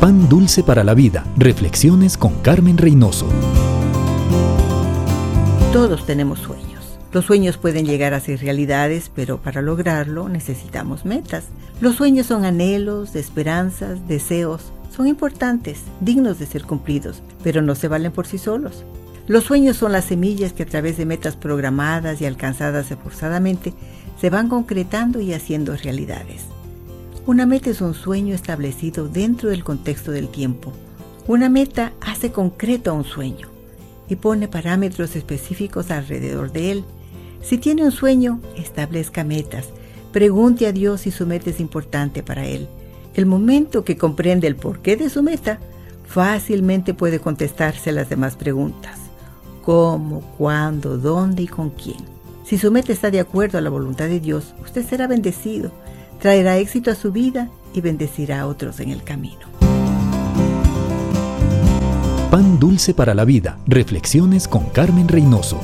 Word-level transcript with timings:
Pan 0.00 0.28
Dulce 0.28 0.62
para 0.62 0.84
la 0.84 0.94
Vida. 0.94 1.24
Reflexiones 1.36 2.16
con 2.16 2.34
Carmen 2.40 2.78
Reynoso. 2.78 3.26
Todos 5.72 6.06
tenemos 6.06 6.38
sueños. 6.38 7.00
Los 7.10 7.24
sueños 7.24 7.56
pueden 7.56 7.84
llegar 7.84 8.14
a 8.14 8.20
ser 8.20 8.38
realidades, 8.38 9.10
pero 9.12 9.38
para 9.42 9.60
lograrlo 9.60 10.28
necesitamos 10.28 11.04
metas. 11.04 11.46
Los 11.80 11.96
sueños 11.96 12.26
son 12.26 12.44
anhelos, 12.44 13.16
esperanzas, 13.16 14.06
deseos. 14.06 14.72
Son 14.96 15.08
importantes, 15.08 15.80
dignos 16.00 16.38
de 16.38 16.46
ser 16.46 16.62
cumplidos, 16.62 17.20
pero 17.42 17.60
no 17.60 17.74
se 17.74 17.88
valen 17.88 18.12
por 18.12 18.28
sí 18.28 18.38
solos. 18.38 18.84
Los 19.26 19.44
sueños 19.44 19.76
son 19.76 19.90
las 19.90 20.04
semillas 20.04 20.52
que 20.52 20.62
a 20.62 20.66
través 20.66 20.96
de 20.96 21.06
metas 21.06 21.34
programadas 21.34 22.20
y 22.20 22.26
alcanzadas 22.26 22.88
esforzadamente 22.92 23.74
se 24.20 24.30
van 24.30 24.48
concretando 24.48 25.20
y 25.20 25.32
haciendo 25.32 25.74
realidades. 25.74 26.44
Una 27.28 27.44
meta 27.44 27.68
es 27.68 27.82
un 27.82 27.92
sueño 27.92 28.34
establecido 28.34 29.06
dentro 29.06 29.50
del 29.50 29.62
contexto 29.62 30.12
del 30.12 30.30
tiempo. 30.30 30.72
Una 31.26 31.50
meta 31.50 31.92
hace 32.00 32.32
concreto 32.32 32.90
a 32.90 32.94
un 32.94 33.04
sueño 33.04 33.48
y 34.08 34.16
pone 34.16 34.48
parámetros 34.48 35.14
específicos 35.14 35.90
alrededor 35.90 36.52
de 36.52 36.70
él. 36.70 36.84
Si 37.42 37.58
tiene 37.58 37.84
un 37.84 37.92
sueño, 37.92 38.40
establezca 38.56 39.24
metas. 39.24 39.66
Pregunte 40.10 40.66
a 40.66 40.72
Dios 40.72 41.02
si 41.02 41.10
su 41.10 41.26
meta 41.26 41.50
es 41.50 41.60
importante 41.60 42.22
para 42.22 42.46
él. 42.46 42.66
El 43.12 43.26
momento 43.26 43.84
que 43.84 43.98
comprende 43.98 44.46
el 44.46 44.56
porqué 44.56 44.96
de 44.96 45.10
su 45.10 45.22
meta, 45.22 45.58
fácilmente 46.06 46.94
puede 46.94 47.20
contestarse 47.20 47.92
las 47.92 48.08
demás 48.08 48.36
preguntas. 48.36 49.00
¿Cómo, 49.66 50.22
cuándo, 50.38 50.96
dónde 50.96 51.42
y 51.42 51.46
con 51.46 51.68
quién? 51.68 51.98
Si 52.46 52.56
su 52.56 52.72
meta 52.72 52.90
está 52.90 53.10
de 53.10 53.20
acuerdo 53.20 53.58
a 53.58 53.60
la 53.60 53.68
voluntad 53.68 54.06
de 54.08 54.18
Dios, 54.18 54.54
usted 54.62 54.88
será 54.88 55.06
bendecido 55.06 55.72
traerá 56.20 56.58
éxito 56.58 56.90
a 56.90 56.94
su 56.94 57.12
vida 57.12 57.48
y 57.74 57.80
bendecirá 57.80 58.40
a 58.40 58.46
otros 58.46 58.80
en 58.80 58.90
el 58.90 59.02
camino. 59.02 59.46
Pan 62.30 62.58
dulce 62.58 62.92
para 62.92 63.14
la 63.14 63.24
vida. 63.24 63.58
Reflexiones 63.66 64.48
con 64.48 64.66
Carmen 64.66 65.08
Reynoso. 65.08 65.58